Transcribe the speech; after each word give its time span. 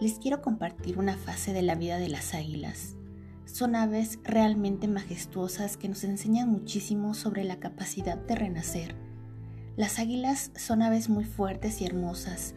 les 0.00 0.18
quiero 0.18 0.42
compartir 0.42 0.98
una 0.98 1.16
fase 1.16 1.52
de 1.52 1.62
la 1.62 1.74
vida 1.74 1.98
de 1.98 2.08
las 2.08 2.34
águilas. 2.34 2.96
Son 3.46 3.74
aves 3.74 4.18
realmente 4.24 4.88
majestuosas 4.88 5.76
que 5.76 5.88
nos 5.88 6.04
enseñan 6.04 6.50
muchísimo 6.50 7.14
sobre 7.14 7.44
la 7.44 7.56
capacidad 7.56 8.16
de 8.16 8.34
renacer. 8.34 8.94
Las 9.76 9.98
águilas 9.98 10.50
son 10.56 10.82
aves 10.82 11.08
muy 11.08 11.24
fuertes 11.24 11.80
y 11.80 11.86
hermosas 11.86 12.54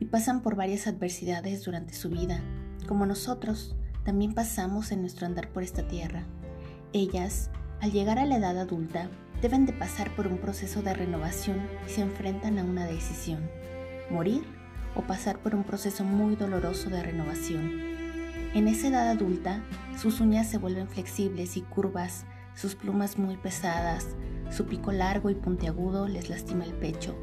y 0.00 0.06
pasan 0.06 0.42
por 0.42 0.54
varias 0.54 0.86
adversidades 0.86 1.64
durante 1.64 1.92
su 1.92 2.08
vida, 2.08 2.42
como 2.86 3.04
nosotros 3.04 3.76
también 4.04 4.32
pasamos 4.32 4.90
en 4.90 5.02
nuestro 5.02 5.26
andar 5.26 5.52
por 5.52 5.62
esta 5.62 5.86
tierra. 5.86 6.24
Ellas, 6.94 7.50
al 7.80 7.92
llegar 7.92 8.18
a 8.18 8.24
la 8.24 8.36
edad 8.36 8.58
adulta, 8.58 9.10
deben 9.42 9.66
de 9.66 9.72
pasar 9.74 10.14
por 10.16 10.26
un 10.26 10.38
proceso 10.38 10.80
de 10.82 10.94
renovación 10.94 11.60
y 11.86 11.90
se 11.90 12.00
enfrentan 12.00 12.58
a 12.58 12.64
una 12.64 12.86
decisión, 12.86 13.50
morir 14.10 14.57
o 14.94 15.02
pasar 15.02 15.38
por 15.38 15.54
un 15.54 15.64
proceso 15.64 16.04
muy 16.04 16.36
doloroso 16.36 16.90
de 16.90 17.02
renovación. 17.02 17.70
En 18.54 18.68
esa 18.68 18.88
edad 18.88 19.10
adulta, 19.10 19.62
sus 20.00 20.20
uñas 20.20 20.48
se 20.48 20.58
vuelven 20.58 20.88
flexibles 20.88 21.56
y 21.56 21.62
curvas, 21.62 22.24
sus 22.54 22.74
plumas 22.74 23.18
muy 23.18 23.36
pesadas, 23.36 24.06
su 24.50 24.66
pico 24.66 24.92
largo 24.92 25.30
y 25.30 25.34
puntiagudo 25.34 26.08
les 26.08 26.30
lastima 26.30 26.64
el 26.64 26.72
pecho. 26.72 27.14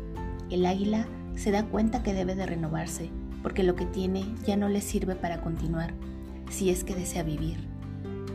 El 0.49 0.65
águila 0.65 1.07
se 1.35 1.51
da 1.51 1.65
cuenta 1.65 2.03
que 2.03 2.13
debe 2.13 2.35
de 2.35 2.45
renovarse, 2.45 3.09
porque 3.41 3.63
lo 3.63 3.75
que 3.75 3.85
tiene 3.85 4.25
ya 4.45 4.55
no 4.55 4.69
le 4.69 4.81
sirve 4.81 5.15
para 5.15 5.41
continuar, 5.41 5.93
si 6.49 6.69
es 6.69 6.83
que 6.83 6.95
desea 6.95 7.23
vivir. 7.23 7.57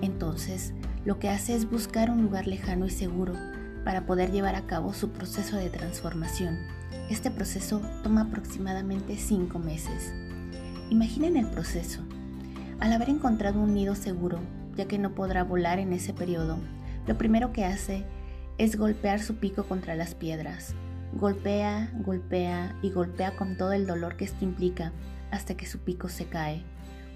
Entonces, 0.03 0.75
lo 1.05 1.19
que 1.19 1.29
hace 1.29 1.55
es 1.55 1.71
buscar 1.71 2.11
un 2.11 2.23
lugar 2.23 2.47
lejano 2.47 2.87
y 2.87 2.91
seguro 2.91 3.35
para 3.85 4.07
poder 4.07 4.31
llevar 4.31 4.55
a 4.55 4.67
cabo 4.67 4.93
su 4.93 5.11
proceso 5.11 5.57
de 5.57 5.71
transformación. 5.71 6.59
Este 7.09 7.31
proceso 7.31 7.81
toma 8.03 8.23
aproximadamente 8.23 9.17
5 9.17 9.59
meses. 9.59 10.13
Imaginen 10.91 11.37
el 11.37 11.47
proceso. 11.47 12.03
Al 12.79 12.93
haber 12.93 13.11
encontrado 13.11 13.61
un 13.61 13.75
nido 13.75 13.95
seguro, 13.95 14.39
ya 14.77 14.87
que 14.87 14.99
no 14.99 15.15
podrá 15.15 15.45
volar 15.45 15.79
en 15.79 15.93
ese 15.93 16.13
periodo, 16.13 16.59
lo 17.07 17.19
primero 17.19 17.53
que 17.53 17.65
hace 17.65 18.05
es 18.59 18.77
golpear 18.77 19.21
su 19.21 19.37
pico 19.37 19.65
contra 19.65 19.95
las 19.95 20.15
piedras. 20.15 20.75
Golpea, 21.13 21.91
golpea 22.05 22.77
y 22.83 22.91
golpea 22.91 23.37
con 23.37 23.57
todo 23.57 23.73
el 23.73 23.87
dolor 23.87 24.17
que 24.17 24.25
esto 24.25 24.45
implica 24.45 24.93
hasta 25.31 25.57
que 25.57 25.67
su 25.67 25.81
pico 25.81 26.09
se 26.09 26.27
cae. 26.27 26.63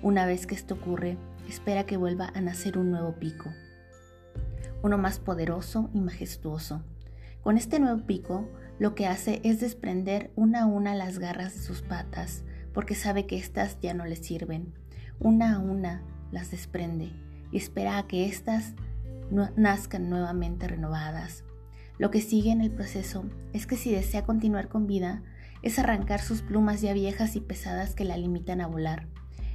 Una 0.02 0.26
vez 0.26 0.46
que 0.46 0.54
esto 0.54 0.74
ocurre, 0.74 1.16
espera 1.48 1.84
que 1.84 1.96
vuelva 1.96 2.30
a 2.34 2.40
nacer 2.40 2.78
un 2.78 2.90
nuevo 2.90 3.12
pico 3.12 3.50
uno 4.84 4.98
más 4.98 5.18
poderoso 5.18 5.88
y 5.94 6.00
majestuoso. 6.02 6.82
Con 7.42 7.56
este 7.56 7.80
nuevo 7.80 8.04
pico, 8.04 8.46
lo 8.78 8.94
que 8.94 9.06
hace 9.06 9.40
es 9.42 9.58
desprender 9.58 10.30
una 10.36 10.64
a 10.64 10.66
una 10.66 10.94
las 10.94 11.18
garras 11.18 11.54
de 11.54 11.60
sus 11.60 11.80
patas, 11.80 12.44
porque 12.74 12.94
sabe 12.94 13.24
que 13.26 13.38
éstas 13.38 13.78
ya 13.80 13.94
no 13.94 14.04
le 14.04 14.16
sirven. 14.16 14.74
Una 15.18 15.54
a 15.54 15.58
una 15.58 16.02
las 16.30 16.50
desprende 16.50 17.12
y 17.50 17.56
espera 17.56 17.96
a 17.96 18.06
que 18.06 18.26
éstas 18.26 18.74
nazcan 19.56 20.10
nuevamente 20.10 20.68
renovadas. 20.68 21.44
Lo 21.96 22.10
que 22.10 22.20
sigue 22.20 22.50
en 22.50 22.60
el 22.60 22.70
proceso 22.70 23.24
es 23.54 23.66
que 23.66 23.76
si 23.76 23.90
desea 23.90 24.26
continuar 24.26 24.68
con 24.68 24.86
vida, 24.86 25.22
es 25.62 25.78
arrancar 25.78 26.20
sus 26.20 26.42
plumas 26.42 26.82
ya 26.82 26.92
viejas 26.92 27.36
y 27.36 27.40
pesadas 27.40 27.94
que 27.94 28.04
la 28.04 28.18
limitan 28.18 28.60
a 28.60 28.66
volar. 28.66 29.08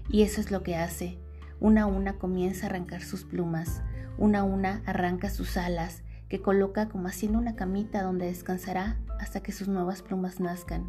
Y 0.10 0.24
eso 0.24 0.42
es 0.42 0.50
lo 0.50 0.64
que 0.64 0.76
hace. 0.76 1.20
Una 1.60 1.84
a 1.84 1.86
una 1.86 2.18
comienza 2.18 2.66
a 2.66 2.70
arrancar 2.70 3.04
sus 3.04 3.26
plumas, 3.26 3.84
una 4.20 4.40
a 4.40 4.44
una 4.44 4.84
arranca 4.86 5.30
sus 5.30 5.56
alas, 5.56 6.04
que 6.28 6.42
coloca 6.42 6.90
como 6.90 7.08
haciendo 7.08 7.40
una 7.40 7.56
camita 7.56 8.04
donde 8.04 8.28
descansará 8.28 9.00
hasta 9.20 9.42
que 9.42 9.54
sus 9.54 9.68
nuevas 9.68 10.02
plumas 10.04 10.40
nazcan. 10.40 10.86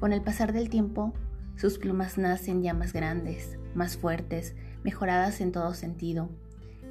Con 0.00 0.12
el 0.12 0.22
pasar 0.22 0.52
del 0.52 0.70
tiempo, 0.70 1.12
sus 1.56 1.78
plumas 1.78 2.18
nacen 2.18 2.62
ya 2.62 2.74
más 2.74 2.92
grandes, 2.92 3.58
más 3.74 3.96
fuertes, 3.96 4.56
mejoradas 4.82 5.40
en 5.40 5.52
todo 5.52 5.74
sentido. 5.74 6.30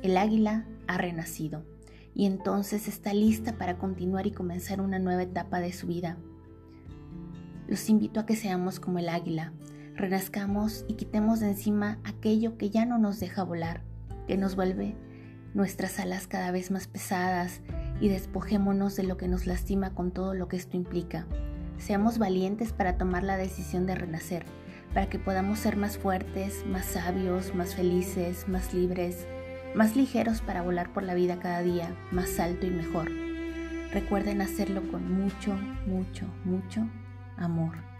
El 0.01 0.15
águila 0.15 0.65
ha 0.87 0.97
renacido 0.97 1.65
y 2.13 2.27
entonces 2.27 2.87
está 2.87 3.13
lista 3.13 3.57
para 3.57 3.77
continuar 3.77 4.27
y 4.27 4.31
comenzar 4.31 4.79
una 4.79 4.99
nueva 4.99 5.23
etapa 5.23 5.59
de 5.59 5.73
su 5.73 5.87
vida. 5.87 6.17
Los 7.67 7.89
invito 7.89 8.19
a 8.19 8.25
que 8.25 8.35
seamos 8.35 8.79
como 8.79 8.99
el 8.99 9.09
águila, 9.09 9.53
renazcamos 9.95 10.85
y 10.87 10.93
quitemos 10.93 11.39
de 11.39 11.49
encima 11.49 11.97
aquello 12.03 12.57
que 12.57 12.69
ya 12.69 12.85
no 12.85 12.99
nos 12.99 13.19
deja 13.19 13.43
volar, 13.43 13.81
que 14.27 14.37
nos 14.37 14.55
vuelve 14.55 14.95
nuestras 15.53 15.99
alas 15.99 16.27
cada 16.27 16.51
vez 16.51 16.71
más 16.71 16.87
pesadas 16.87 17.61
y 18.01 18.09
despojémonos 18.09 18.95
de 18.95 19.03
lo 19.03 19.17
que 19.17 19.27
nos 19.27 19.45
lastima 19.45 19.93
con 19.93 20.11
todo 20.11 20.33
lo 20.33 20.47
que 20.47 20.57
esto 20.57 20.77
implica. 20.77 21.25
Seamos 21.77 22.17
valientes 22.17 22.73
para 22.73 22.97
tomar 22.97 23.23
la 23.23 23.37
decisión 23.37 23.85
de 23.85 23.95
renacer, 23.95 24.45
para 24.93 25.09
que 25.09 25.19
podamos 25.19 25.59
ser 25.59 25.77
más 25.77 25.97
fuertes, 25.97 26.65
más 26.65 26.85
sabios, 26.85 27.53
más 27.55 27.75
felices, 27.75 28.47
más 28.47 28.73
libres, 28.73 29.25
más 29.75 29.95
ligeros 29.95 30.41
para 30.41 30.61
volar 30.61 30.93
por 30.93 31.03
la 31.03 31.13
vida 31.13 31.39
cada 31.39 31.61
día, 31.61 31.95
más 32.11 32.39
alto 32.39 32.65
y 32.65 32.69
mejor. 32.69 33.09
Recuerden 33.91 34.41
hacerlo 34.41 34.81
con 34.91 35.11
mucho, 35.11 35.55
mucho, 35.85 36.25
mucho 36.45 36.87
amor. 37.37 37.92